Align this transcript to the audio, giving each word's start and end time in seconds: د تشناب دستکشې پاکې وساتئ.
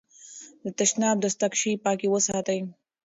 د 0.63 0.65
تشناب 0.79 1.15
دستکشې 1.23 1.73
پاکې 1.85 2.07
وساتئ. 2.09 2.59